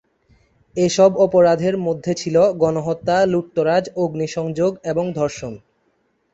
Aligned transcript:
এসব 0.75 1.11
অপরাধের 1.17 1.75
মধ্যে 1.77 2.11
ছিল 2.13 2.35
গণহত্যা, 2.61 3.17
লুটতরাজ, 3.25 3.85
অগ্নিসংযোগ 3.95 4.71
এবং 4.83 5.05
ধর্ষণ। 5.13 5.53